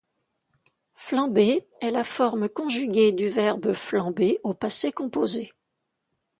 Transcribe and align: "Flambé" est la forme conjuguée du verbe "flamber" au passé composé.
"Flambé" 0.95 1.67
est 1.79 1.91
la 1.91 2.03
forme 2.03 2.49
conjuguée 2.49 3.11
du 3.11 3.29
verbe 3.29 3.71
"flamber" 3.73 4.39
au 4.43 4.55
passé 4.55 4.91
composé. 4.91 5.53